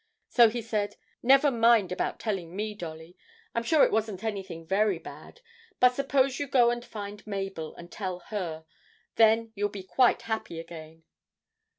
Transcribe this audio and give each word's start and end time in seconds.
So 0.29 0.49
he 0.49 0.63
said, 0.63 0.95
'Never 1.21 1.51
mind 1.51 1.91
about 1.91 2.19
telling 2.19 2.55
me, 2.55 2.73
Dolly; 2.73 3.15
I'm 3.53 3.61
sure 3.61 3.83
it 3.83 3.91
wasn't 3.91 4.23
anything 4.23 4.65
very 4.65 4.97
bad. 4.97 5.41
But 5.79 5.93
suppose 5.93 6.39
you 6.39 6.47
go 6.47 6.71
and 6.71 6.83
find 6.83 7.27
Mabel, 7.27 7.75
and 7.75 7.91
tell 7.91 8.17
her; 8.31 8.65
then 9.17 9.51
you'll 9.53 9.69
be 9.69 9.83
quite 9.83 10.23
happy 10.23 10.59
again.' 10.59 11.03